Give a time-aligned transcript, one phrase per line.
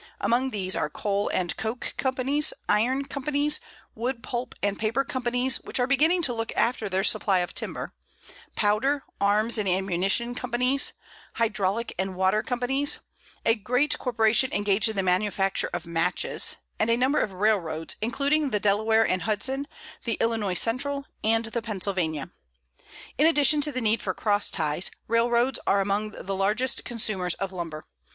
[0.19, 3.59] Among these are coal and coke companies, iron companies,
[3.93, 7.93] wood pulp and paper companies which are beginning to look after their supply of timber;
[8.55, 10.93] powder, arms, and ammunition companies,
[11.35, 12.97] hydraulic and water companies;
[13.45, 18.49] a great corporation engaged in the manufacture of matches; and a number of railroads, including
[18.49, 19.67] the Delaware and Hudson,
[20.05, 22.31] the Illinois Central, and the Pennsylvania.
[23.19, 27.51] In addition to the need for cross ties, railroads are among the largest consumers of
[27.51, 27.85] lumber.